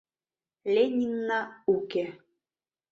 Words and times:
Ленинна 0.73 1.39
уке. 1.75 2.05